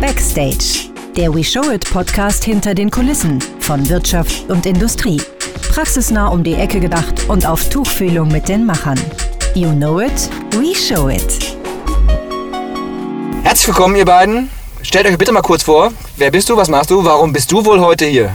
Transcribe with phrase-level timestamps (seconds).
[0.00, 5.20] Backstage, der We Show It Podcast hinter den Kulissen von Wirtschaft und Industrie.
[5.72, 8.98] Praxisnah um die Ecke gedacht und auf Tuchfühlung mit den Machern.
[9.54, 11.56] You know it, we show it.
[13.42, 14.50] Herzlich willkommen, ihr beiden.
[14.82, 15.92] Stellt euch bitte mal kurz vor.
[16.16, 16.56] Wer bist du?
[16.56, 17.04] Was machst du?
[17.04, 18.30] Warum bist du wohl heute hier?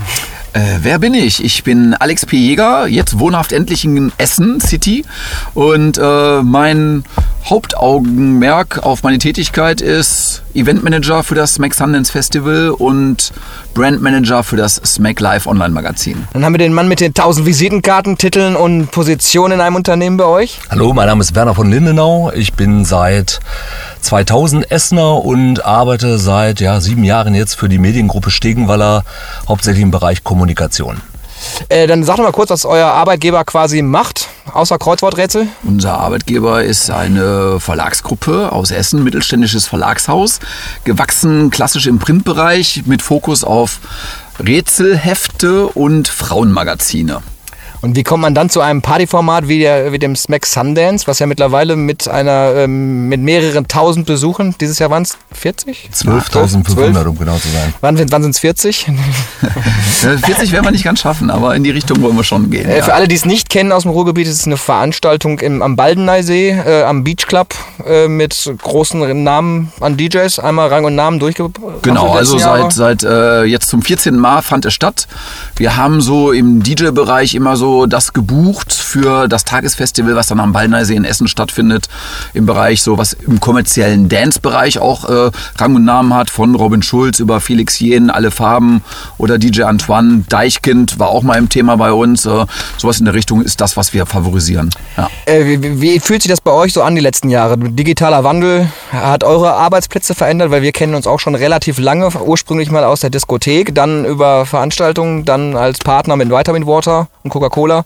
[0.51, 1.43] Äh, wer bin ich?
[1.43, 2.37] Ich bin Alex P.
[2.37, 5.05] Jäger, jetzt wohnhaft endlich in Essen City.
[5.53, 7.05] Und äh, mein
[7.45, 13.33] Hauptaugenmerk auf meine Tätigkeit ist Eventmanager für das Smack Sundance Festival und
[13.73, 16.25] Brandmanager für das Smack Live Online Magazin.
[16.31, 20.15] Dann haben wir den Mann mit den 1000 Visitenkarten, Titeln und Positionen in einem Unternehmen
[20.15, 20.59] bei euch.
[20.69, 22.31] Hallo, mein Name ist Werner von Lindenau.
[22.33, 23.41] Ich bin seit
[23.99, 29.03] 2000 Essener und arbeite seit ja, sieben Jahren jetzt für die Mediengruppe Stegenwaller,
[29.49, 31.01] hauptsächlich im Bereich Kommunikation.
[31.69, 35.47] Äh, dann sag doch mal kurz, was euer Arbeitgeber quasi macht, außer Kreuzworträtsel.
[35.63, 40.39] Unser Arbeitgeber ist eine Verlagsgruppe aus Essen, mittelständisches Verlagshaus,
[40.83, 43.79] gewachsen klassisch im Printbereich mit Fokus auf
[44.39, 47.21] Rätselhefte und Frauenmagazine.
[47.83, 51.19] Und wie kommt man dann zu einem Partyformat wie, der, wie dem Smack Sundance, was
[51.19, 55.89] ja mittlerweile mit einer ähm, mit mehreren tausend Besuchen, dieses Jahr waren es 40?
[55.93, 57.73] 12.500, um genau zu sein.
[57.81, 58.85] Wann, wann sind es 40?
[59.99, 62.69] 40 werden wir nicht ganz schaffen, aber in die Richtung wollen wir schon gehen.
[62.69, 62.83] Äh, ja.
[62.85, 65.75] Für alle, die es nicht kennen aus dem Ruhrgebiet, ist es eine Veranstaltung im, am
[65.75, 67.53] Baldeneysee, äh, am Beach Club
[67.85, 71.83] äh, mit großen Namen an DJs, einmal Rang und Namen durchgebracht.
[71.83, 74.15] Genau, also seit, seit äh, jetzt zum 14.
[74.15, 75.09] Mal fand es statt.
[75.57, 80.53] Wir haben so im DJ-Bereich immer so das gebucht für das Tagesfestival, was dann am
[80.53, 81.89] Ballneisee in Essen stattfindet,
[82.33, 86.81] im Bereich so, was im kommerziellen Dance-Bereich auch äh, Rang und Namen hat, von Robin
[86.83, 88.83] Schulz über Felix Jen, Alle Farben
[89.17, 90.23] oder DJ Antoine.
[90.29, 92.25] Deichkind war auch mal im Thema bei uns.
[92.25, 92.45] Äh,
[92.77, 94.69] sowas in der Richtung ist das, was wir favorisieren.
[94.97, 95.09] Ja.
[95.25, 97.57] Äh, wie, wie, fühlt sich das bei euch so an die letzten Jahre?
[97.57, 102.71] Digitaler Wandel hat eure Arbeitsplätze verändert, weil wir kennen uns auch schon relativ lange, ursprünglich
[102.71, 107.62] mal aus der Diskothek, dann über Veranstaltungen, dann als Partner mit Vitamin Water und Coca-Cola
[107.63, 107.83] Cola.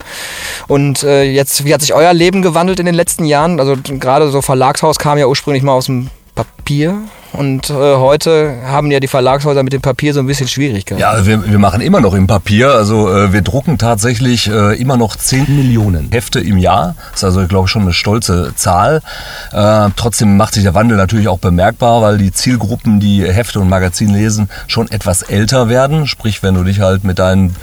[0.68, 3.60] Und äh, jetzt, wie hat sich euer Leben gewandelt in den letzten Jahren?
[3.60, 6.98] Also gerade so Verlagshaus kam ja ursprünglich mal aus dem Papier.
[7.34, 11.00] Und äh, heute haben ja die Verlagshäuser mit dem Papier so ein bisschen Schwierigkeiten.
[11.00, 12.72] Ja, wir, wir machen immer noch im Papier.
[12.72, 16.96] Also äh, wir drucken tatsächlich äh, immer noch 10 Millionen Hefte im Jahr.
[17.12, 19.02] Das ist also, glaube ich, schon eine stolze Zahl.
[19.52, 23.70] Äh, trotzdem macht sich der Wandel natürlich auch bemerkbar, weil die Zielgruppen, die Hefte und
[23.70, 26.08] Magazin lesen, schon etwas älter werden.
[26.08, 27.56] Sprich, wenn du dich halt mit deinen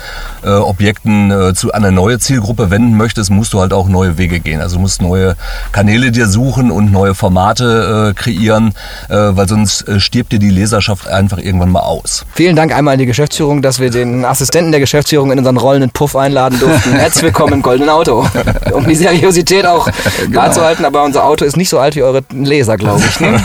[0.44, 4.41] äh, Objekten äh, zu einer neuen Zielgruppe wenden möchtest, musst du halt auch neue Wege
[4.41, 4.60] gehen.
[4.60, 5.36] Also du musst neue
[5.72, 8.75] Kanäle dir suchen und neue Formate kreieren,
[9.08, 12.26] weil sonst sonst äh, stirbt dir die Leserschaft einfach irgendwann mal aus.
[12.34, 15.91] Vielen Dank einmal an die Geschäftsführung, dass wir den Assistenten der Geschäftsführung in unseren rollenden
[15.91, 16.92] Puff einladen durften.
[16.98, 18.26] Herzlich willkommen im goldenen Auto.
[18.72, 19.88] Um die Seriosität auch
[20.19, 20.41] genau.
[20.41, 23.20] wahrzuhalten, aber unser Auto ist nicht so alt wie eure Leser, glaube ich.
[23.20, 23.32] Ne?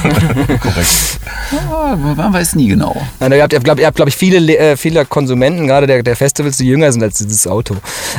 [0.59, 1.19] Korrekt.
[1.51, 2.99] Ja, man weiß nie genau.
[3.19, 6.57] Nein, ihr habt, ihr habt, glaube ich, viele, äh, viele Konsumenten, gerade der, der Festivals,
[6.57, 7.75] die jünger sind als dieses Auto.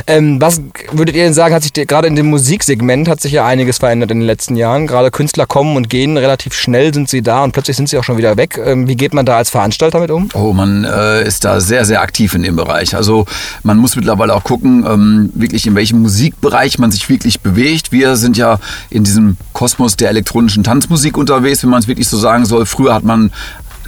[0.07, 3.45] Ähm, was würdet ihr denn sagen, hat sich gerade in dem Musiksegment hat sich ja
[3.45, 4.87] einiges verändert in den letzten Jahren.
[4.87, 8.03] Gerade Künstler kommen und gehen relativ schnell sind sie da und plötzlich sind sie auch
[8.03, 8.59] schon wieder weg.
[8.63, 10.29] Ähm, wie geht man da als Veranstalter mit um?
[10.35, 12.95] Oh, man äh, ist da sehr, sehr aktiv in dem Bereich.
[12.95, 13.25] Also
[13.63, 17.91] man muss mittlerweile auch gucken, ähm, wirklich in welchem Musikbereich man sich wirklich bewegt.
[17.91, 18.59] Wir sind ja
[18.91, 22.67] in diesem Kosmos der elektronischen Tanzmusik unterwegs, wenn man es wirklich so sagen soll.
[22.67, 23.31] Früher hat man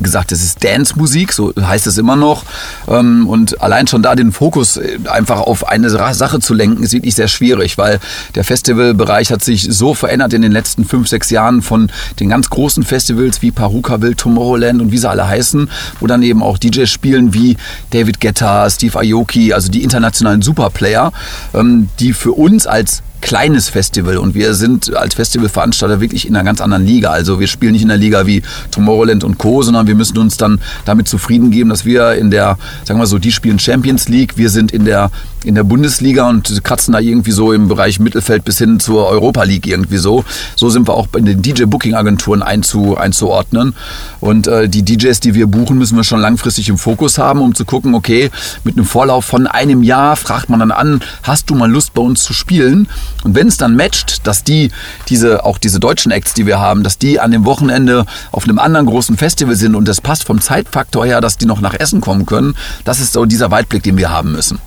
[0.01, 2.43] gesagt, es ist Dance-Musik, so heißt es immer noch.
[2.87, 6.93] Ähm, und allein schon da den Fokus äh, einfach auf eine Sache zu lenken, ist
[6.93, 7.99] wirklich sehr schwierig, weil
[8.35, 12.49] der Festivalbereich hat sich so verändert in den letzten fünf, sechs Jahren von den ganz
[12.49, 16.89] großen Festivals wie Parukaville, Tomorrowland und wie sie alle heißen, wo dann eben auch DJs
[16.89, 17.57] spielen wie
[17.91, 21.11] David Guetta, Steve Aoki, also die internationalen Superplayer,
[21.53, 26.43] ähm, die für uns als kleines Festival und wir sind als Festivalveranstalter wirklich in einer
[26.43, 27.09] ganz anderen Liga.
[27.09, 30.35] Also wir spielen nicht in der Liga wie Tomorrowland und Co., sondern wir müssen uns
[30.35, 34.37] dann damit zufrieden geben, dass wir in der, sagen wir so, die spielen Champions League,
[34.37, 35.09] wir sind in der
[35.43, 39.43] in der Bundesliga und kratzen da irgendwie so im Bereich Mittelfeld bis hin zur Europa
[39.43, 40.23] League irgendwie so.
[40.55, 43.75] So sind wir auch in den DJ-Booking-Agenturen einzu, einzuordnen.
[44.19, 47.55] Und äh, die DJs, die wir buchen, müssen wir schon langfristig im Fokus haben, um
[47.55, 48.31] zu gucken, okay,
[48.63, 52.01] mit einem Vorlauf von einem Jahr fragt man dann an, hast du mal Lust bei
[52.01, 52.87] uns zu spielen?
[53.23, 54.71] Und wenn es dann matcht, dass die,
[55.07, 58.59] diese, auch diese deutschen Acts, die wir haben, dass die an dem Wochenende auf einem
[58.59, 62.01] anderen großen Festival sind und das passt vom Zeitfaktor her, dass die noch nach Essen
[62.01, 64.59] kommen können, das ist so dieser Weitblick, den wir haben müssen.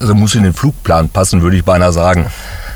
[0.00, 2.26] Also muss in den Flugplan passen, würde ich beinahe sagen.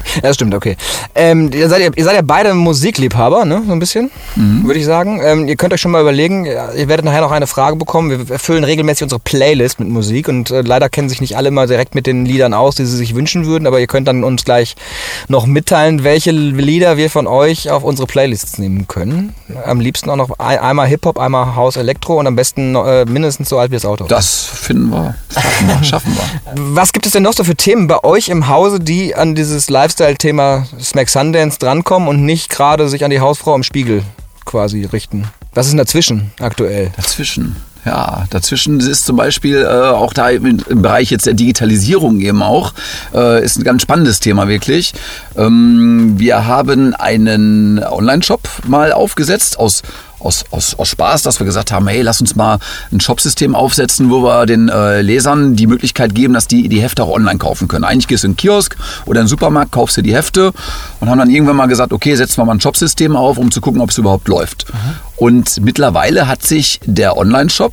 [0.22, 0.76] Das stimmt, okay.
[1.14, 3.62] Ähm, ihr, seid, ihr seid ja beide Musikliebhaber, ne?
[3.66, 4.64] So ein bisschen, Mhm.
[4.66, 5.20] würde ich sagen.
[5.22, 8.10] Ähm, ihr könnt euch schon mal überlegen, ja, ihr werdet nachher noch eine Frage bekommen.
[8.10, 11.66] Wir erfüllen regelmäßig unsere Playlist mit Musik und äh, leider kennen sich nicht alle mal
[11.66, 14.44] direkt mit den Liedern aus, die sie sich wünschen würden, aber ihr könnt dann uns
[14.44, 14.76] gleich
[15.28, 19.34] noch mitteilen, welche Lieder wir von euch auf unsere Playlists nehmen können.
[19.64, 23.48] Am liebsten auch noch ein, einmal Hip-Hop, einmal House Elektro und am besten äh, mindestens
[23.48, 24.04] so alt wie das Auto.
[24.06, 26.74] Das finden wir, schaffen wir, schaffen wir.
[26.74, 29.70] Was gibt es denn noch so für Themen bei euch im Hause, die an dieses
[29.88, 34.02] Lifestyle-Thema Smack Sundance drankommen und nicht gerade sich an die Hausfrau im Spiegel
[34.44, 35.28] quasi richten?
[35.54, 36.90] Was ist denn dazwischen aktuell?
[36.96, 37.56] Dazwischen.
[37.86, 42.74] Ja, dazwischen ist zum Beispiel äh, auch da im, Bereich jetzt der Digitalisierung eben auch,
[43.14, 44.92] äh, ist ein ganz spannendes Thema wirklich.
[45.36, 49.82] Ähm, wir haben einen Online-Shop mal aufgesetzt aus
[50.20, 52.58] aus, aus, aus Spaß, dass wir gesagt haben, hey, lass uns mal
[52.92, 57.02] ein Shopsystem aufsetzen, wo wir den äh, Lesern die Möglichkeit geben, dass die die Hefte
[57.02, 57.84] auch online kaufen können.
[57.84, 58.76] Eigentlich gehst du in einen Kiosk
[59.06, 60.52] oder in einen Supermarkt, kaufst dir die Hefte
[61.00, 63.60] und haben dann irgendwann mal gesagt, okay, setzen wir mal ein Shopsystem auf, um zu
[63.60, 64.66] gucken, ob es überhaupt läuft.
[65.18, 67.72] Und mittlerweile hat sich der Online-Shop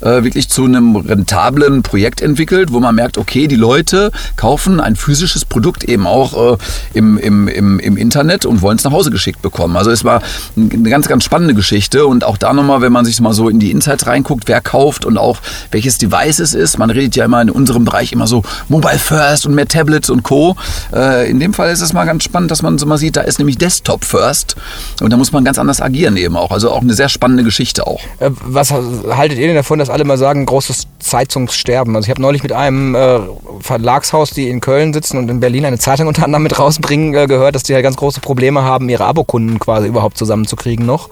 [0.00, 4.96] äh, wirklich zu einem rentablen Projekt entwickelt, wo man merkt, okay, die Leute kaufen ein
[4.96, 6.56] physisches Produkt eben auch äh,
[6.94, 9.76] im, im, im, im Internet und wollen es nach Hause geschickt bekommen.
[9.76, 10.20] Also es war
[10.56, 13.60] eine ganz, ganz spannende Geschichte und auch da nochmal, wenn man sich mal so in
[13.60, 15.38] die Insights reinguckt, wer kauft und auch
[15.70, 16.78] welches Device es ist.
[16.78, 20.24] Man redet ja immer in unserem Bereich immer so Mobile First und mehr Tablets und
[20.24, 20.56] Co.
[20.92, 23.20] Äh, in dem Fall ist es mal ganz spannend, dass man so mal sieht, da
[23.20, 24.56] ist nämlich Desktop First
[25.00, 26.50] und da muss man ganz anders agieren eben auch.
[26.50, 28.00] Also auch eine sehr spannende Geschichte auch.
[28.18, 31.96] Äh, Was haltet ihr denn davon, dass alle mal sagen, großes Zeitungssterben?
[31.96, 33.18] Also ich habe neulich mit einem äh,
[33.60, 37.26] Verlagshaus, die in Köln sitzen und in Berlin eine Zeitung unter anderem mit rausbringen, äh,
[37.26, 41.08] gehört, dass die halt ganz große Probleme haben, ihre Abokunden quasi überhaupt zusammenzukriegen noch.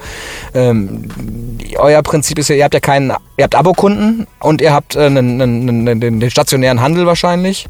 [0.55, 1.08] Ähm,
[1.79, 5.00] euer Prinzip ist ja, ihr habt ja keinen, ihr habt Abokunden und ihr habt äh,
[5.00, 7.67] einen, einen, den stationären Handel wahrscheinlich.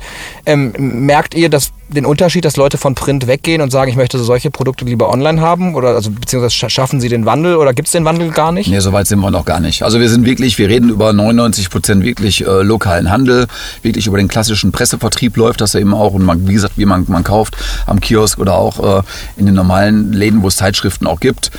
[0.47, 4.19] Ähm, merkt ihr das, den Unterschied, dass Leute von Print weggehen und sagen, ich möchte
[4.19, 5.75] solche Produkte lieber online haben?
[5.75, 8.69] Oder also beziehungsweise scha- schaffen sie den Wandel oder gibt es den Wandel gar nicht?
[8.71, 9.83] Nee, so weit sind wir noch gar nicht.
[9.83, 13.47] Also wir sind wirklich, wir reden über 99 Prozent wirklich äh, lokalen Handel,
[13.83, 16.87] wirklich über den klassischen Pressevertrieb läuft das ja eben auch und man, wie gesagt, wie
[16.87, 17.57] man, man kauft
[17.87, 19.03] am Kiosk oder auch äh,
[19.37, 21.51] in den normalen Läden, wo es Zeitschriften auch gibt.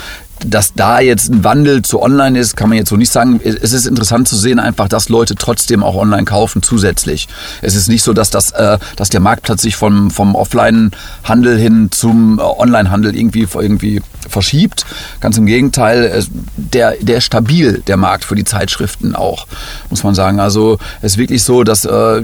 [0.46, 3.42] Dass da jetzt ein Wandel zu online ist, kann man jetzt so nicht sagen.
[3.44, 7.28] Es ist interessant zu sehen, einfach, dass Leute trotzdem auch online kaufen zusätzlich.
[7.62, 11.90] Es ist nicht so, dass das, äh, dass der Marktplatz sich vom, vom Offline-Handel hin
[11.92, 14.86] zum äh, Online-Handel irgendwie, irgendwie verschiebt.
[15.20, 19.48] Ganz im Gegenteil, es, der, der ist stabil, der Markt für die Zeitschriften auch,
[19.90, 20.40] muss man sagen.
[20.40, 22.22] Also es ist wirklich so, dass äh,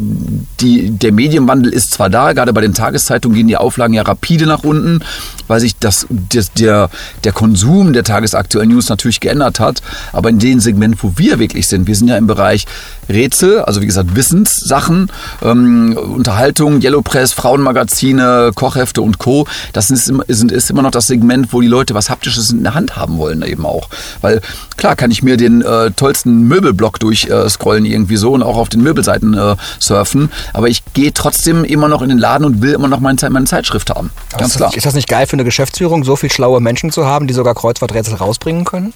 [0.61, 4.45] die, der Medienwandel ist zwar da, gerade bei den Tageszeitungen gehen die Auflagen ja rapide
[4.45, 5.01] nach unten,
[5.47, 6.89] weil sich das, das, der,
[7.23, 9.81] der Konsum der tagesaktuellen News natürlich geändert hat.
[10.13, 12.65] Aber in dem Segment, wo wir wirklich sind, wir sind ja im Bereich
[13.09, 15.11] Rätsel, also wie gesagt Wissenssachen,
[15.43, 19.45] ähm, Unterhaltung, Yellow Press, Frauenmagazine, Kochhefte und Co.
[19.73, 22.73] Das ist, ist, ist immer noch das Segment, wo die Leute was Haptisches in der
[22.73, 23.89] Hand haben wollen eben auch.
[24.21, 24.41] Weil
[24.77, 28.69] klar kann ich mir den äh, tollsten Möbelblock durchscrollen äh, irgendwie so und auch auf
[28.69, 32.73] den Möbelseiten äh, surfen, aber ich gehe trotzdem immer noch in den Laden und will
[32.73, 34.11] immer noch meine, meine Zeitschrift haben.
[34.37, 34.69] Ganz ist, klar.
[34.69, 37.33] Das, ist das nicht geil für eine Geschäftsführung, so viel schlaue Menschen zu haben, die
[37.33, 37.53] sogar
[37.95, 38.93] Kreuzworträtsel rausbringen können?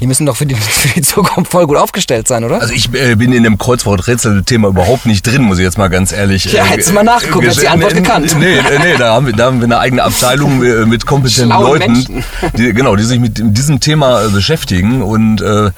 [0.00, 2.60] Die müssen doch für die, für die Zukunft voll gut aufgestellt sein, oder?
[2.60, 6.12] Also ich äh, bin in dem Kreuzworträtsel-Thema überhaupt nicht drin, muss ich jetzt mal ganz
[6.12, 6.44] ehrlich.
[6.46, 8.36] Ja, äh, hättest du mal nachgeguckt, hättest die äh, Antwort nee, gekannt.
[8.38, 11.52] Nee, nee, nee da, haben wir, da haben wir eine eigene Abteilung äh, mit kompetenten
[11.52, 12.24] Schlaue Leuten,
[12.56, 15.70] die, genau, die sich mit diesem Thema äh, beschäftigen und äh,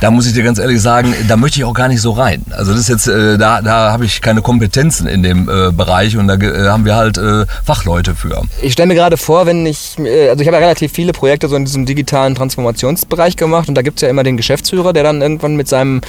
[0.00, 2.44] da muss ich dir ganz ehrlich sagen, da möchte ich auch gar nicht so rein.
[2.50, 6.16] Also das ist jetzt, äh, da, da habe ich keine Kompetenzen in dem äh, Bereich
[6.16, 8.42] und da äh, haben wir halt äh, Fachleute für.
[8.62, 11.48] Ich stelle mir gerade vor, wenn ich, äh, also ich habe ja relativ viele Projekte
[11.48, 15.02] so in diesem digitalen Transformationsbereich gemacht und da gibt es ja immer den Geschäftsführer, der
[15.02, 16.00] dann irgendwann mit seinem,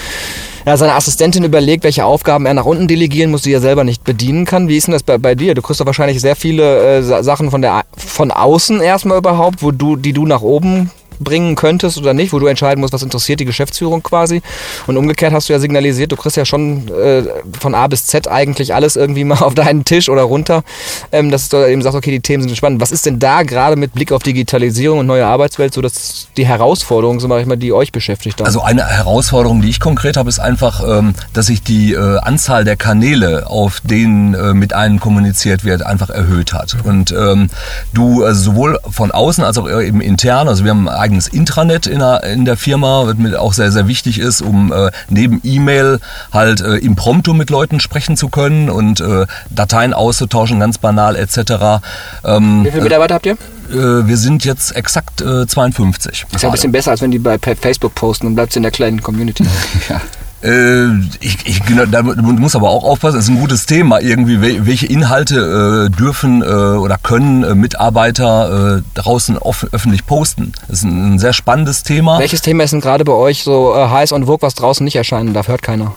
[0.65, 4.03] ja, seiner Assistentin überlegt, welche Aufgaben er nach unten delegieren muss, die er selber nicht
[4.03, 4.67] bedienen kann.
[4.67, 5.53] Wie ist denn das bei, bei dir?
[5.55, 9.61] Du kriegst doch wahrscheinlich sehr viele äh, Sa- Sachen von, der, von außen erstmal überhaupt,
[9.63, 13.03] wo du, die du nach oben bringen könntest oder nicht, wo du entscheiden musst, was
[13.03, 14.41] interessiert die Geschäftsführung quasi.
[14.87, 17.23] Und umgekehrt hast du ja signalisiert, du kriegst ja schon äh,
[17.59, 20.63] von A bis Z eigentlich alles irgendwie mal auf deinen Tisch oder runter,
[21.11, 22.81] ähm, dass du eben sagst, okay, die Themen sind spannend.
[22.81, 26.45] Was ist denn da gerade mit Blick auf Digitalisierung und neue Arbeitswelt so dass die
[26.45, 28.45] Herausforderung, so mache ich mal, die euch beschäftigt haben?
[28.45, 32.63] Also eine Herausforderung, die ich konkret habe, ist einfach, ähm, dass sich die äh, Anzahl
[32.63, 36.77] der Kanäle, auf denen äh, mit einem kommuniziert wird, einfach erhöht hat.
[36.83, 37.49] Und ähm,
[37.93, 41.99] du also sowohl von außen als auch eben intern, also wir haben eigenes Intranet in
[41.99, 45.99] der, in der Firma, was mir auch sehr, sehr wichtig ist, um äh, neben E-Mail
[46.33, 51.83] halt äh, impromptu mit Leuten sprechen zu können und äh, Dateien auszutauschen, ganz banal etc.
[52.23, 53.37] Ähm, Wie viele Mitarbeiter habt ihr?
[53.69, 56.25] äh, wir sind jetzt exakt äh, 52.
[56.33, 58.71] Ist ja ein bisschen besser, als wenn die bei Facebook posten und bleibt in der
[58.71, 59.45] kleinen Community.
[59.89, 60.01] Ja.
[60.45, 63.99] Äh, ich, ich, genau, da muss aber auch aufpassen, das ist ein gutes Thema.
[63.99, 70.51] Irgendwie, welche Inhalte äh, dürfen äh, oder können äh, Mitarbeiter äh, draußen öffentlich posten?
[70.67, 72.19] Das ist ein, ein, sehr spannendes Thema.
[72.19, 74.95] Welches Thema ist denn gerade bei euch so äh, heiß und Vogue, was draußen nicht
[74.95, 75.47] erscheinen darf?
[75.47, 75.95] Hört keiner.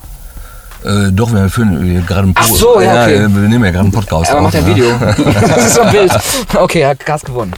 [0.84, 2.54] Äh, doch, wir führen gerade einen Podcast.
[2.54, 3.16] Ach so, ja, okay.
[3.16, 4.30] Ja, wir nehmen ja gerade einen Podcast.
[4.30, 4.86] Er macht ein Video.
[5.00, 6.12] das ist so ein Bild.
[6.54, 7.52] Okay, hat Gas gewonnen.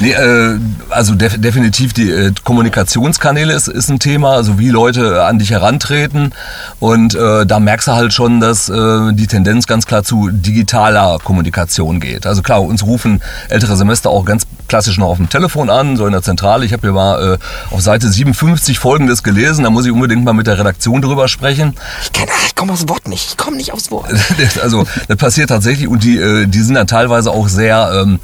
[0.00, 5.24] Nee, äh, also def definitiv die äh, Kommunikationskanäle ist, ist ein Thema, also wie Leute
[5.24, 6.32] an dich herantreten.
[6.80, 11.18] Und äh, da merkst du halt schon, dass äh, die Tendenz ganz klar zu digitaler
[11.22, 12.26] Kommunikation geht.
[12.26, 16.06] Also klar, uns rufen ältere Semester auch ganz klassisch noch auf dem Telefon an, so
[16.06, 16.64] in der Zentrale.
[16.64, 20.32] Ich habe hier mal äh, auf Seite 57 folgendes gelesen, da muss ich unbedingt mal
[20.32, 21.74] mit der Redaktion drüber sprechen.
[22.02, 22.12] Ich,
[22.46, 24.12] ich komme aufs Wort nicht, ich komme nicht aufs Wort.
[24.62, 28.20] also das passiert tatsächlich und die, äh, die sind dann teilweise auch sehr, ähm,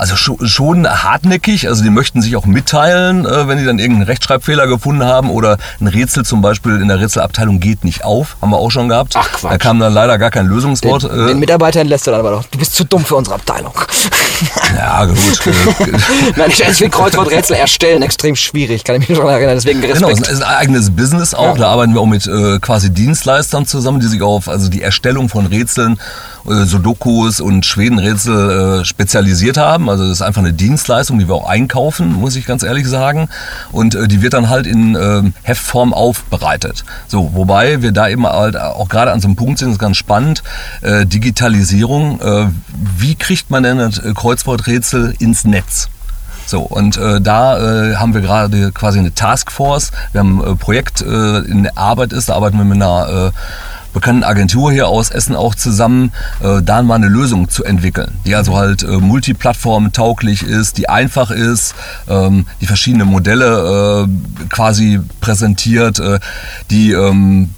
[0.00, 4.66] also schon, hartnäckig, also die möchten sich auch mitteilen, äh, wenn die dann irgendeinen Rechtschreibfehler
[4.66, 8.56] gefunden haben oder ein Rätsel zum Beispiel in der Rätselabteilung geht nicht auf, haben wir
[8.56, 9.12] auch schon gehabt.
[9.16, 9.52] Ach Quatsch.
[9.52, 11.02] Da kam dann leider gar kein Lösungswort.
[11.02, 13.74] Den, den Mitarbeitern lässt er dann aber doch, du bist zu dumm für unsere Abteilung.
[14.74, 15.16] Ja, gut.
[16.36, 19.98] Nein, ich, will Kreuzworträtsel erstellen, extrem schwierig, kann ich mich schon erinnern, deswegen Respekt.
[19.98, 21.62] Genau, es ist ein eigenes Business auch, ja.
[21.62, 25.28] da arbeiten wir auch mit äh, quasi Dienstleistern zusammen, die sich auf also die Erstellung
[25.28, 26.00] von Rätseln
[26.48, 29.88] äh, Sudokus und Schwedenrätsel äh, spezialisiert haben.
[29.88, 33.28] Also das ist einfach eine Dienstleistung, die wir auch einkaufen, muss ich ganz ehrlich sagen.
[33.72, 36.84] Und äh, die wird dann halt in äh, Heftform aufbereitet.
[37.08, 39.80] So, wobei wir da eben halt auch gerade an so einem Punkt sind, das ist
[39.80, 40.42] ganz spannend,
[40.82, 42.20] äh, Digitalisierung.
[42.20, 42.46] Äh,
[42.96, 45.88] wie kriegt man denn das Kreuzworträtsel ins Netz?
[46.50, 47.58] So, und äh, da
[47.90, 49.92] äh, haben wir gerade quasi eine Taskforce.
[50.10, 53.32] Wir haben ein Projekt äh, in der Arbeit ist, da arbeiten wir mit einer
[53.92, 58.34] bekannten Agentur hier aus Essen auch zusammen, äh, da mal eine Lösung zu entwickeln, die
[58.34, 61.74] also halt äh, multiplattform tauglich ist, die einfach ist,
[62.08, 66.20] ähm, die verschiedene Modelle äh, quasi präsentiert, äh,
[66.70, 67.50] die ähm,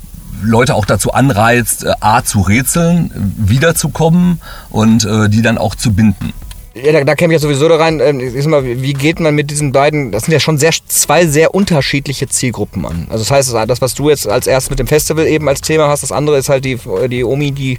[0.43, 5.93] Leute auch dazu anreizt, äh, A zu rätseln, wiederzukommen und äh, die dann auch zu
[5.93, 6.33] binden.
[6.75, 8.01] Ja, da, da käme ich ja sowieso da rein.
[8.01, 11.55] Ähm, mal, wie geht man mit diesen beiden, das sind ja schon sehr, zwei sehr
[11.55, 13.07] unterschiedliche Zielgruppen an.
[13.11, 15.89] Also das heißt, das, was du jetzt als erstes mit dem Festival eben als Thema
[15.89, 17.79] hast, das andere ist halt die, die Omi, die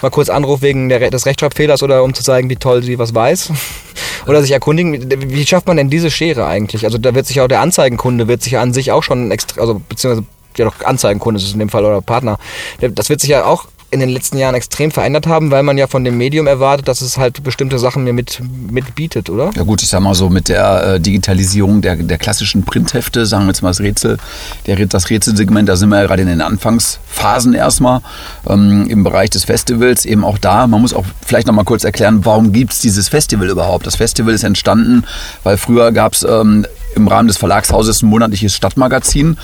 [0.00, 3.14] mal kurz anruft wegen der, des Rechtschreibfehlers oder um zu zeigen, wie toll sie was
[3.14, 3.52] weiß.
[4.26, 5.10] oder sich erkundigen.
[5.30, 6.84] Wie schafft man denn diese Schere eigentlich?
[6.84, 9.80] Also da wird sich auch der Anzeigenkunde wird sich an sich auch schon extra, also
[9.88, 12.38] beziehungsweise ja doch Anzeigenkunde ist es in dem Fall oder Partner.
[12.80, 15.86] Das wird sich ja auch in den letzten Jahren extrem verändert haben, weil man ja
[15.86, 19.50] von dem Medium erwartet, dass es halt bestimmte Sachen mir mit, mit bietet, oder?
[19.56, 23.44] Ja gut, ich sag mal so, mit der äh, Digitalisierung der, der klassischen Printhefte, sagen
[23.44, 24.18] wir jetzt mal das Rätsel,
[24.66, 28.00] der, das Rätselsegment, da sind wir ja gerade in den Anfangsphasen erstmal
[28.48, 30.66] ähm, im Bereich des Festivals, eben auch da.
[30.66, 33.86] Man muss auch vielleicht nochmal kurz erklären, warum gibt es dieses Festival überhaupt?
[33.86, 35.04] Das Festival ist entstanden,
[35.42, 39.36] weil früher gab es ähm, im Rahmen des Verlagshauses ein monatliches Stadtmagazin,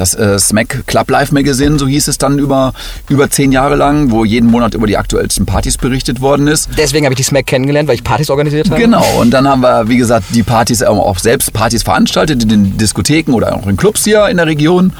[0.00, 2.72] das äh, Smack Club Live Magazine, so hieß es dann über,
[3.08, 6.70] über zehn Jahre lang, wo jeden Monat über die aktuellsten Partys berichtet worden ist.
[6.76, 8.80] Deswegen habe ich die Smack kennengelernt, weil ich Partys organisiert habe.
[8.80, 12.76] Genau, und dann haben wir, wie gesagt, die Partys auch selbst Partys veranstaltet in den
[12.78, 14.92] Diskotheken oder auch in Clubs hier in der Region.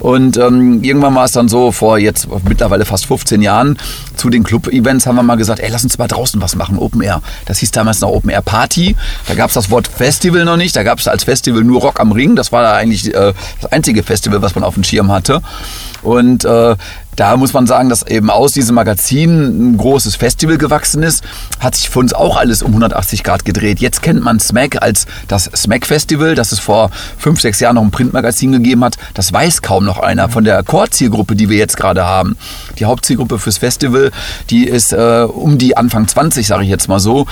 [0.00, 3.78] Und ähm, irgendwann war es dann so, vor jetzt mittlerweile fast 15 Jahren,
[4.16, 7.00] zu den Club-Events haben wir mal gesagt, ey, lass uns mal draußen was machen, Open
[7.02, 7.22] Air.
[7.46, 8.96] Das hieß damals noch Open Air Party.
[9.28, 12.00] Da gab es das Wort Festival noch nicht, da gab es als Festival nur Rock
[12.00, 12.34] am Ring.
[12.34, 15.40] Das war da eigentlich äh, das einzige Festival, was man auf dem Schirm hatte.
[16.02, 16.76] Und äh,
[17.18, 21.24] da muss man sagen, dass eben aus diesem Magazin ein großes Festival gewachsen ist,
[21.58, 23.80] hat sich für uns auch alles um 180 Grad gedreht.
[23.80, 27.82] Jetzt kennt man Smack als das Smack Festival, das es vor fünf, sechs Jahren noch
[27.82, 28.98] ein Printmagazin gegeben hat.
[29.14, 32.36] Das weiß kaum noch einer von der Core-Zielgruppe, die wir jetzt gerade haben.
[32.78, 34.12] Die Hauptzielgruppe fürs Festival,
[34.50, 37.26] die ist äh, um die Anfang 20, sage ich jetzt mal so.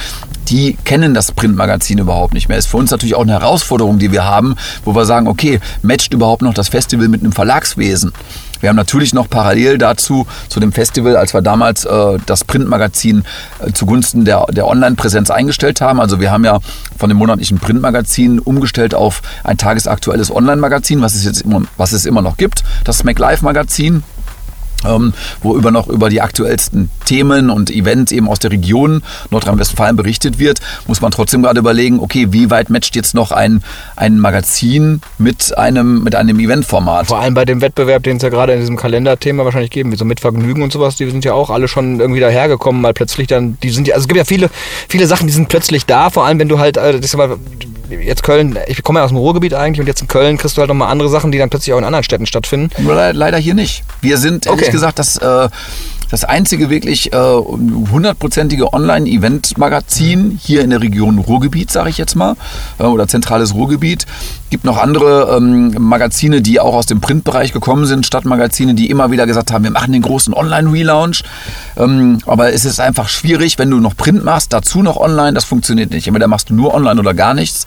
[0.49, 2.59] Die kennen das Printmagazin überhaupt nicht mehr.
[2.59, 6.15] Ist für uns natürlich auch eine Herausforderung, die wir haben, wo wir sagen, okay, matcht
[6.15, 8.13] überhaupt noch das Festival mit einem Verlagswesen?
[8.61, 13.25] Wir haben natürlich noch parallel dazu, zu dem Festival, als wir damals äh, das Printmagazin
[13.65, 16.01] äh, zugunsten der, der Online-Präsenz eingestellt haben.
[16.01, 16.61] Also wir haben ja
[16.97, 22.07] von dem monatlichen Printmagazin umgestellt auf ein tagesaktuelles Online-Magazin, was es jetzt immer, was es
[22.07, 24.03] immer noch gibt, das Smack Live Magazin
[24.87, 25.13] ähm,
[25.43, 30.39] wo über noch über die aktuellsten Themen und Events eben aus der Region Nordrhein-Westfalen berichtet
[30.39, 33.63] wird, muss man trotzdem gerade überlegen, okay, wie weit matcht jetzt noch ein,
[33.97, 37.07] ein Magazin mit einem, mit einem Eventformat?
[37.07, 39.97] Vor allem bei dem Wettbewerb, den es ja gerade in diesem Kalenderthema wahrscheinlich geben, wie
[39.97, 43.27] so mit Vergnügen und sowas, die sind ja auch alle schon irgendwie dahergekommen, weil plötzlich
[43.27, 44.51] dann, die sind ja, also es gibt ja viele,
[44.89, 47.37] viele Sachen, die sind plötzlich da, vor allem wenn du halt, äh, das ist mal,
[47.91, 50.61] jetzt Köln, ich komme ja aus dem Ruhrgebiet eigentlich und jetzt in Köln kriegst du
[50.61, 52.71] halt nochmal andere Sachen, die dann plötzlich auch in anderen Städten stattfinden.
[52.87, 53.85] Leider hier nicht.
[54.01, 54.73] Wir sind, ehrlich okay.
[54.73, 55.49] gesagt, das, äh,
[56.11, 62.37] das einzige wirklich äh, hundertprozentige Online-Event-Magazin hier in der Region Ruhrgebiet, sage ich jetzt mal,
[62.79, 64.07] äh, oder zentrales Ruhrgebiet.
[64.51, 69.11] Gibt noch andere ähm, Magazine, die auch aus dem Printbereich gekommen sind, Stadtmagazine, die immer
[69.11, 71.25] wieder gesagt haben, wir machen den großen Online-Relaunch.
[71.77, 75.45] Ähm, aber es ist einfach schwierig, wenn du noch Print machst, dazu noch Online, das
[75.45, 76.07] funktioniert nicht.
[76.07, 77.67] Entweder machst du nur Online oder gar nichts.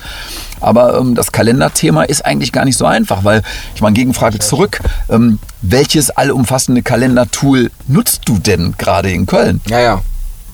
[0.62, 3.43] Aber ähm, das Kalenderthema ist eigentlich gar nicht so einfach, weil
[3.75, 4.79] ich meine, Gegenfrage zurück.
[5.09, 9.62] Ähm, welches allumfassende Kalendertool nutzt du denn gerade in Köln?
[9.67, 10.01] Ja, ja.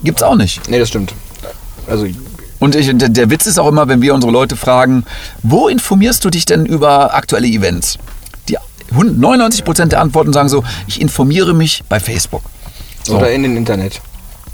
[0.04, 0.70] Gibt's auch nicht.
[0.70, 1.14] Nee, das stimmt.
[1.88, 2.08] Also
[2.60, 5.06] Und ich, der, Witz ist auch immer, wenn wir unsere Leute fragen,
[5.44, 7.98] wo informierst du dich denn über aktuelle Events?
[8.50, 8.58] Die
[8.92, 12.44] 99% der Antworten sagen so, ich informiere mich bei Facebook.
[13.04, 13.18] So.
[13.18, 14.02] Oder in den Internet.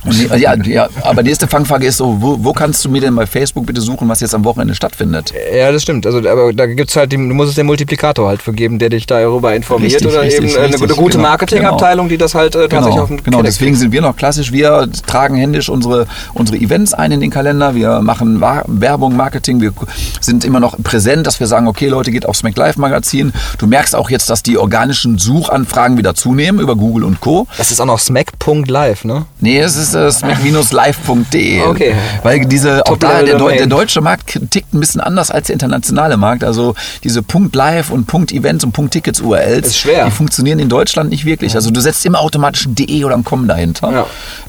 [0.05, 3.01] Und die, ja, ja, aber die erste Fangfrage ist so, wo, wo kannst du mir
[3.01, 5.33] denn bei Facebook bitte suchen, was jetzt am Wochenende stattfindet?
[5.55, 6.05] Ja, das stimmt.
[6.05, 8.89] Also, aber da gibt's halt, den, du musst es den Multiplikator halt für geben, der
[8.89, 9.93] dich darüber informiert.
[9.93, 12.67] Richtig, oder richtig, eben äh, eine, richtig, eine gute genau, Marketingabteilung, die das halt äh,
[12.67, 13.41] tatsächlich Genau, auf den genau.
[13.41, 14.51] Deswegen sind wir noch klassisch.
[14.51, 17.75] Wir tragen händisch unsere, unsere Events ein in den Kalender.
[17.75, 19.61] Wir machen Werbung, Marketing.
[19.61, 19.71] Wir
[20.19, 23.33] sind immer noch präsent, dass wir sagen, okay, Leute, geht aufs MacLive Magazin.
[23.57, 27.47] Du merkst auch jetzt, dass die organischen Suchanfragen wieder zunehmen über Google und Co.
[27.57, 29.25] Das ist auch noch smack.live, ne?
[29.39, 31.61] Nee, es ist äh, smack-live.de.
[31.61, 31.95] Okay.
[32.23, 36.17] Weil diese, auch da, der, der deutsche Markt tickt ein bisschen anders als der internationale
[36.17, 36.43] Markt.
[36.43, 40.05] Also diese Punkt Live und Punkt Events und Punkt Tickets URLs, Ist schwer.
[40.05, 41.55] die funktionieren in Deutschland nicht wirklich.
[41.55, 43.91] Also du setzt immer automatisch ein DE oder ein Com dahinter.
[43.91, 44.05] Ja.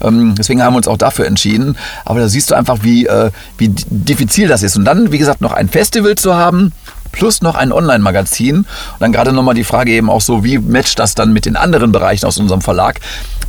[0.07, 1.77] Ähm, deswegen haben wir uns auch dafür entschieden.
[2.05, 4.77] Aber da siehst du einfach, wie, äh, wie diffizil das ist.
[4.77, 6.73] Und dann, wie gesagt, noch ein Festival zu haben,
[7.13, 8.57] plus noch ein Online-Magazin.
[8.57, 8.67] Und
[8.99, 11.93] dann gerade nochmal die Frage eben auch so, wie matcht das dann mit den anderen
[11.93, 13.01] Bereichen aus unserem Verlag?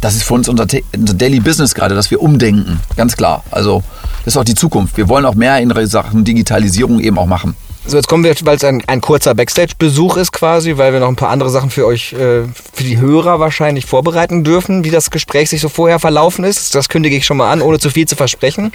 [0.02, 2.82] Das ist für uns unser, unser Daily Business gerade, dass wir umdenken.
[2.98, 3.44] Ganz klar.
[3.52, 3.84] Also
[4.26, 4.98] das ist auch die Zukunft.
[4.98, 7.56] Wir wollen auch mehr in Sachen Digitalisierung eben auch machen.
[7.86, 11.10] So, jetzt kommen wir, weil es ein, ein kurzer Backstage-Besuch ist quasi, weil wir noch
[11.10, 15.12] ein paar andere Sachen für euch, äh, für die Hörer wahrscheinlich vorbereiten dürfen, wie das
[15.12, 16.76] Gespräch sich so vorher verlaufen ist.
[16.76, 18.72] Das kündige ich schon mal an, ohne zu viel zu versprechen.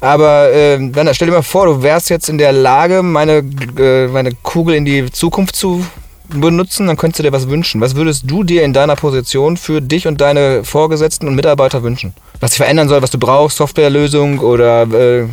[0.00, 3.44] Aber äh, Werner, stell dir mal vor, du wärst jetzt in der Lage, meine,
[3.78, 5.86] äh, meine Kugel in die Zukunft zu
[6.30, 7.80] benutzen, dann könntest du dir was wünschen.
[7.80, 12.14] Was würdest du dir in deiner Position für dich und deine Vorgesetzten und Mitarbeiter wünschen?
[12.40, 15.26] Was sich verändern soll, was du brauchst, Softwarelösung oder äh,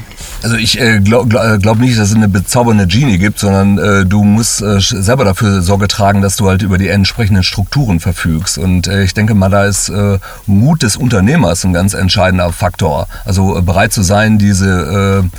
[0.43, 4.05] Also ich äh, glaube glaub, glaub nicht, dass es eine bezaubernde Genie gibt, sondern äh,
[4.05, 8.57] du musst äh, selber dafür Sorge tragen, dass du halt über die entsprechenden Strukturen verfügst.
[8.57, 13.07] Und äh, ich denke mal, da ist äh, Mut des Unternehmers ein ganz entscheidender Faktor.
[13.23, 15.37] Also äh, bereit zu sein, diese äh,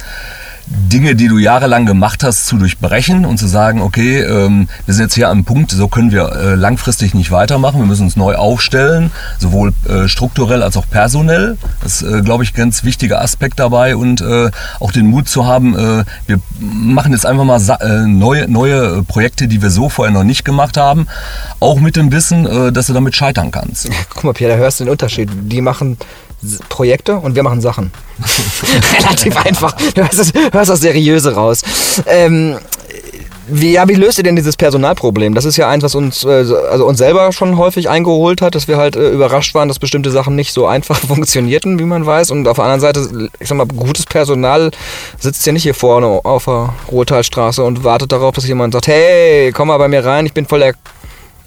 [0.71, 5.05] Dinge, die du jahrelang gemacht hast, zu durchbrechen und zu sagen, okay, ähm, wir sind
[5.05, 8.35] jetzt hier am Punkt, so können wir äh, langfristig nicht weitermachen, wir müssen uns neu
[8.37, 11.57] aufstellen, sowohl äh, strukturell als auch personell.
[11.83, 14.51] Das ist, äh, glaube ich, ganz wichtiger Aspekt dabei und äh,
[14.81, 19.49] auch den Mut zu haben, äh, wir machen jetzt einfach mal äh, neue, neue Projekte,
[19.49, 21.07] die wir so vorher noch nicht gemacht haben,
[21.61, 23.89] auch mit dem Wissen, dass du damit scheitern kannst.
[24.11, 25.29] Guck mal, Pierre, da hörst du den Unterschied.
[25.43, 25.97] Die machen
[26.69, 27.93] Projekte und wir machen Sachen.
[28.99, 29.73] Relativ einfach.
[29.95, 31.63] Du hörst das, hörst das Seriöse raus.
[32.07, 32.59] Ähm,
[33.51, 35.35] wie, ja, wie löst ihr denn dieses Personalproblem?
[35.35, 38.69] Das ist ja eins, was uns, äh, also uns selber schon häufig eingeholt hat, dass
[38.69, 42.31] wir halt äh, überrascht waren, dass bestimmte Sachen nicht so einfach funktionierten, wie man weiß.
[42.31, 44.71] Und auf der anderen Seite, ich sag mal, gutes Personal
[45.19, 49.51] sitzt ja nicht hier vorne auf der Ruhrtalstraße und wartet darauf, dass jemand sagt, hey,
[49.53, 50.75] komm mal bei mir rein, ich bin voll der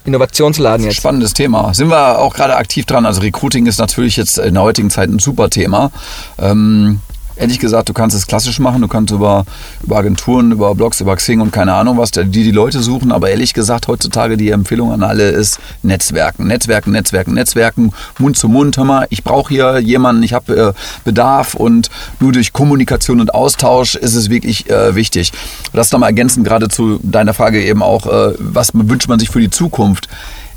[0.04, 0.96] Innovationsladen jetzt.
[0.96, 1.74] Spannendes Thema.
[1.74, 3.06] Sind wir auch gerade aktiv dran.
[3.06, 5.90] Also Recruiting ist natürlich jetzt in der heutigen Zeit ein super Thema.
[6.38, 7.00] Ähm,
[7.42, 8.80] ehrlich gesagt, du kannst es klassisch machen.
[8.80, 9.44] Du kannst über,
[9.82, 13.12] über Agenturen, über Blogs, über Xing und keine Ahnung was, die die Leute suchen.
[13.12, 16.46] Aber ehrlich gesagt, heutzutage die Empfehlung an alle ist Netzwerken.
[16.46, 17.92] Netzwerken, Netzwerken, Netzwerken.
[18.18, 18.76] Mund zu Mund.
[18.76, 20.72] Hör mal, ich brauche hier jemanden, ich habe äh,
[21.04, 21.54] Bedarf.
[21.54, 25.32] Und nur durch Kommunikation und Austausch ist es wirklich äh, wichtig.
[25.72, 29.40] Das nochmal ergänzend gerade zu deiner Frage eben auch, äh, was wünscht man sich für
[29.40, 30.08] die Zukunft?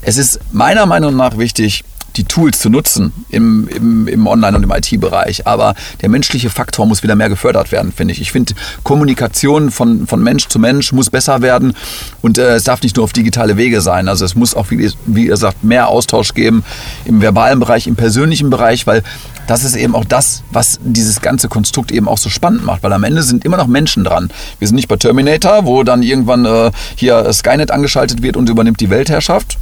[0.01, 1.83] Es ist meiner Meinung nach wichtig,
[2.17, 5.47] die Tools zu nutzen im, im, im Online- und im IT-Bereich.
[5.47, 8.21] Aber der menschliche Faktor muss wieder mehr gefördert werden, finde ich.
[8.21, 11.73] Ich finde, Kommunikation von, von Mensch zu Mensch muss besser werden
[12.21, 14.07] und äh, es darf nicht nur auf digitale Wege sein.
[14.07, 16.63] Also es muss auch, wie, wie ihr sagt, mehr Austausch geben
[17.05, 19.03] im verbalen Bereich, im persönlichen Bereich, weil
[19.47, 22.93] das ist eben auch das, was dieses ganze Konstrukt eben auch so spannend macht, weil
[22.93, 24.29] am Ende sind immer noch Menschen dran.
[24.59, 28.79] Wir sind nicht bei Terminator, wo dann irgendwann äh, hier Skynet angeschaltet wird und übernimmt
[28.79, 29.57] die Weltherrschaft.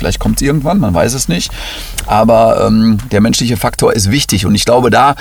[0.00, 1.52] Vielleicht kommt es irgendwann, man weiß es nicht.
[2.06, 5.14] Aber ähm, der menschliche Faktor ist wichtig und ich glaube, da,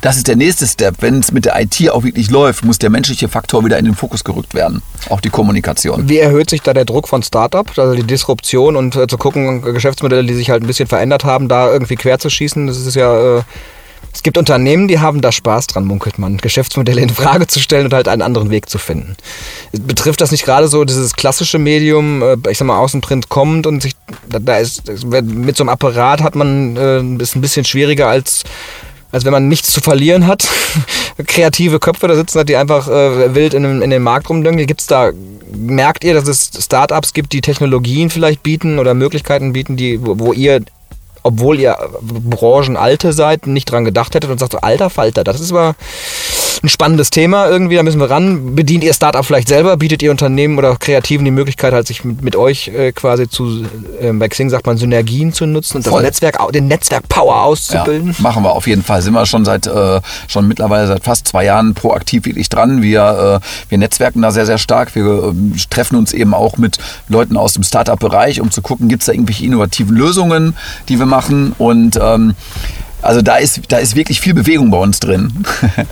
[0.00, 0.96] das ist der nächste Step.
[0.98, 3.94] Wenn es mit der IT auch wirklich läuft, muss der menschliche Faktor wieder in den
[3.94, 4.82] Fokus gerückt werden.
[5.10, 6.08] Auch die Kommunikation.
[6.08, 9.62] Wie erhöht sich da der Druck von Startups, also die Disruption und äh, zu gucken,
[9.62, 12.66] Geschäftsmodelle, die sich halt ein bisschen verändert haben, da irgendwie quer zu schießen?
[12.66, 13.38] Das ist ja.
[13.38, 13.42] Äh,
[14.16, 17.84] es gibt Unternehmen, die haben da Spaß dran, munkelt man, Geschäftsmodelle in Frage zu stellen
[17.84, 19.14] und halt einen anderen Weg zu finden.
[19.72, 23.82] Betrifft das nicht gerade so dieses klassische Medium, äh, ich sag mal, Außenprint kommt und
[23.82, 23.92] sich,
[24.26, 24.84] da, ist,
[25.22, 28.44] mit so einem Apparat hat man, äh, ist ein bisschen schwieriger als
[29.12, 30.46] als wenn man nichts zu verlieren hat,
[31.26, 34.66] kreative Köpfe da sitzen hat, die einfach äh, wild in, in den Markt rumdüngen.
[34.66, 35.12] Gibt's da,
[35.54, 40.18] merkt ihr, dass es Startups gibt, die Technologien vielleicht bieten oder Möglichkeiten bieten, die, wo,
[40.18, 40.60] wo ihr,
[41.26, 45.74] obwohl ihr Branchenalte seid, nicht dran gedacht hättet und sagt alter Falter, das ist aber
[46.62, 48.54] ein spannendes Thema irgendwie, da müssen wir ran.
[48.54, 49.76] Bedient ihr Startup vielleicht selber?
[49.76, 53.64] Bietet ihr Unternehmen oder Kreativen die Möglichkeit, halt sich mit, mit euch äh, quasi zu,
[54.00, 56.02] äh, bei Xing sagt man, Synergien zu nutzen und das Voll.
[56.02, 58.14] Netzwerk, den Netzwerk-Power Ja, auszubilden?
[58.18, 59.02] machen wir auf jeden Fall.
[59.02, 62.82] Sind wir schon seit äh, schon mittlerweile seit fast zwei Jahren proaktiv wirklich dran.
[62.82, 64.94] Wir, äh, wir netzwerken da sehr, sehr stark.
[64.94, 69.02] Wir ähm, treffen uns eben auch mit Leuten aus dem Startup-Bereich, um zu gucken, gibt
[69.02, 70.56] es da irgendwelche innovativen Lösungen,
[70.88, 71.54] die wir machen.
[71.58, 72.34] Und ähm,
[73.02, 75.32] also da ist, da ist wirklich viel Bewegung bei uns drin.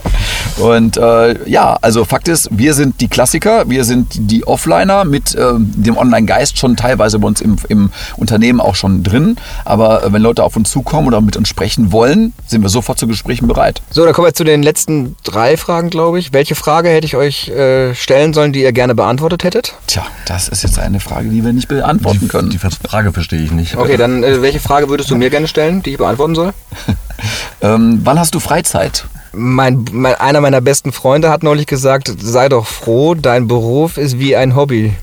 [0.57, 5.35] Und äh, ja, also Fakt ist, wir sind die Klassiker, wir sind die Offliner mit
[5.35, 9.37] ähm, dem Online-Geist schon teilweise bei uns im, im Unternehmen auch schon drin.
[9.65, 12.99] Aber äh, wenn Leute auf uns zukommen oder mit uns sprechen wollen, sind wir sofort
[12.99, 13.81] zu Gesprächen bereit.
[13.89, 16.33] So, dann kommen wir zu den letzten drei Fragen, glaube ich.
[16.33, 19.75] Welche Frage hätte ich euch äh, stellen sollen, die ihr gerne beantwortet hättet?
[19.87, 22.49] Tja, das ist jetzt eine Frage, die wir nicht beantworten können.
[22.49, 23.77] Die Frage verstehe ich nicht.
[23.77, 26.53] Okay, dann äh, welche Frage würdest du mir gerne stellen, die ich beantworten soll?
[27.61, 29.05] Ähm, wann hast du Freizeit?
[29.31, 34.19] Mein, mein, einer meiner besten Freunde hat neulich gesagt, sei doch froh, dein Beruf ist
[34.19, 34.93] wie ein Hobby.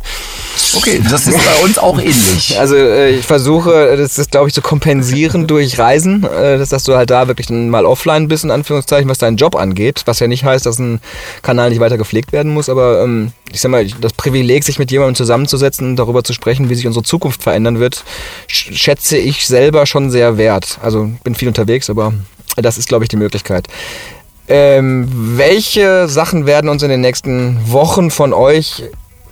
[0.74, 2.58] Okay, das ist bei uns auch ähnlich.
[2.58, 6.96] Also äh, ich versuche, das ist glaube ich zu kompensieren durch Reisen, äh, dass, du
[6.96, 10.02] halt da wirklich mal offline bist, in Anführungszeichen, was deinen Job angeht.
[10.06, 11.00] Was ja nicht heißt, dass ein
[11.42, 14.90] Kanal nicht weiter gepflegt werden muss, aber ähm, ich sag mal, das Privileg, sich mit
[14.90, 18.04] jemandem zusammenzusetzen und darüber zu sprechen, wie sich unsere Zukunft verändern wird,
[18.50, 20.78] sch- schätze ich selber schon sehr wert.
[20.82, 22.14] Also bin viel unterwegs, aber
[22.56, 23.68] das ist glaube ich die Möglichkeit.
[24.48, 28.82] Ähm, welche Sachen werden uns in den nächsten Wochen von euch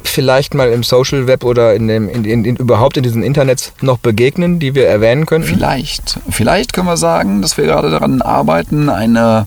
[0.05, 3.73] vielleicht mal im Social Web oder in dem, in, in, in, überhaupt in diesen Internets
[3.81, 5.49] noch begegnen, die wir erwähnen könnten?
[5.49, 6.19] Vielleicht.
[6.29, 8.89] Vielleicht können wir sagen, dass wir gerade daran arbeiten.
[8.89, 9.47] Eine,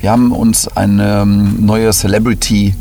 [0.00, 2.74] wir haben uns ein ähm, neues Celebrity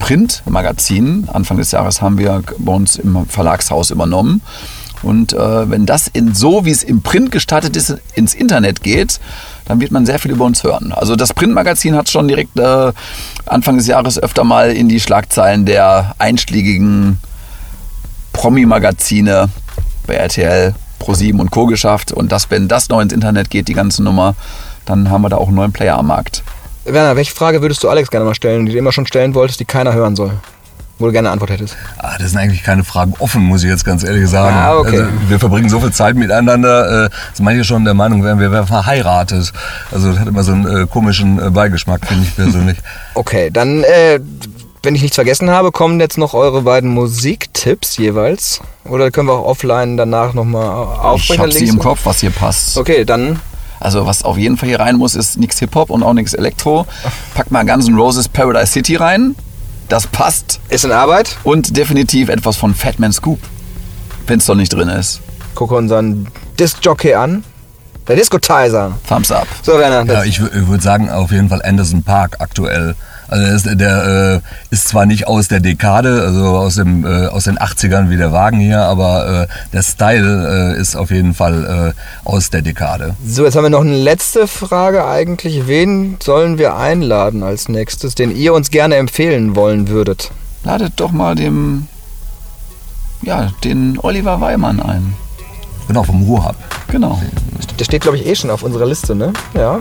[0.00, 4.40] Print Magazin Anfang des Jahres haben wir bei uns im Verlagshaus übernommen.
[5.02, 9.18] Und äh, wenn das in so, wie es im Print gestartet ist, ins Internet geht,
[9.66, 10.92] dann wird man sehr viel über uns hören.
[10.92, 12.92] Also das Printmagazin hat schon direkt äh,
[13.46, 17.18] Anfang des Jahres öfter mal in die Schlagzeilen der einschlägigen
[18.32, 19.48] Promi-Magazine
[20.06, 21.66] bei RTL, Pro7 und Co.
[21.66, 22.12] geschafft.
[22.12, 24.34] Und das, wenn das noch ins Internet geht, die ganze Nummer,
[24.84, 26.42] dann haben wir da auch einen neuen Player am Markt.
[26.84, 29.60] Werner, welche Frage würdest du Alex gerne mal stellen, die du immer schon stellen wolltest,
[29.60, 30.32] die keiner hören soll?
[31.00, 31.76] Wo du gerne eine Antwort hättest.
[31.98, 34.54] Ah, das sind eigentlich keine Fragen offen, muss ich jetzt ganz ehrlich sagen.
[34.54, 34.98] Ah, okay.
[35.00, 38.52] also, wir verbringen so viel Zeit miteinander, äh, dass manche schon der Meinung wären, wir
[38.52, 39.52] wären verheiratet.
[39.90, 42.78] Also das hat immer so einen äh, komischen äh, Beigeschmack, finde ich persönlich.
[43.14, 44.20] Okay, dann, äh,
[44.82, 48.60] wenn ich nichts vergessen habe, kommen jetzt noch eure beiden Musiktipps jeweils.
[48.84, 51.42] Oder können wir auch offline danach nochmal Ich aufsprechen?
[51.42, 52.78] habe sie im Kopf, was hier passt.
[52.78, 53.40] Okay, dann
[53.80, 56.86] Also was auf jeden Fall hier rein muss, ist nichts Hip-Hop und auch nichts Elektro.
[57.34, 59.34] Pack mal Guns N' Roses Paradise City rein.
[59.90, 60.60] Das passt.
[60.68, 61.36] ist in Arbeit.
[61.42, 63.40] Und definitiv etwas von Fatman Scoop.
[64.28, 65.20] Wenn es doch nicht drin ist.
[65.56, 66.28] Gucke unseren
[66.60, 67.42] Disc-Jockey an.
[68.06, 68.92] Der Discotizer.
[69.08, 69.48] Thumbs up.
[69.62, 70.10] So, Werner.
[70.10, 72.94] Ja, ich, ich würde sagen, auf jeden Fall Anderson Park aktuell.
[73.30, 77.26] Also der, ist, der äh, ist zwar nicht aus der Dekade, also aus, dem, äh,
[77.28, 81.34] aus den 80ern wie der Wagen hier, aber äh, der Style äh, ist auf jeden
[81.34, 83.14] Fall äh, aus der Dekade.
[83.24, 85.68] So, jetzt haben wir noch eine letzte Frage eigentlich.
[85.68, 90.32] Wen sollen wir einladen als nächstes, den ihr uns gerne empfehlen wollen würdet?
[90.64, 91.86] Ladet doch mal dem,
[93.22, 95.14] ja, den Oliver Weimann ein.
[95.86, 96.56] Genau, vom Ruhrhub.
[96.88, 97.20] Genau.
[97.78, 99.32] Der steht, glaube ich, eh schon auf unserer Liste, ne?
[99.54, 99.80] Ja.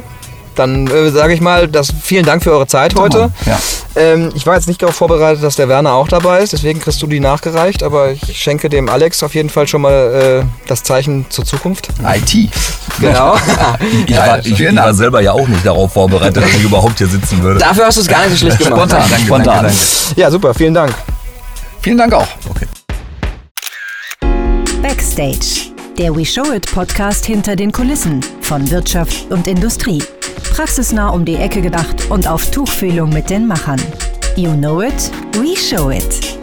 [0.55, 3.31] Dann äh, sage ich mal, das, vielen Dank für eure Zeit heute.
[3.45, 3.59] Ja.
[3.95, 7.01] Ähm, ich war jetzt nicht darauf vorbereitet, dass der Werner auch dabei ist, deswegen kriegst
[7.01, 10.83] du die nachgereicht, aber ich schenke dem Alex auf jeden Fall schon mal äh, das
[10.83, 11.89] Zeichen zur Zukunft.
[12.03, 12.49] IT.
[12.99, 13.37] Genau.
[14.07, 17.41] Ich, war, ich, war selber ja auch nicht darauf vorbereitet, dass ich überhaupt hier sitzen
[17.41, 17.59] würde.
[17.59, 18.89] Dafür hast du es gar nicht so schlecht gemacht.
[18.89, 19.09] Spontan.
[19.09, 19.63] Danke, Spontan.
[19.63, 19.77] danke,
[20.15, 20.93] Ja, super, vielen Dank.
[21.81, 22.27] Vielen Dank auch.
[22.49, 22.67] Okay.
[24.81, 25.71] Backstage.
[25.97, 30.01] Der We Show It Podcast hinter den Kulissen von Wirtschaft und Industrie.
[30.39, 33.81] Praxisnah um die Ecke gedacht und auf Tuchfühlung mit den Machern.
[34.35, 36.38] You know it, we show it.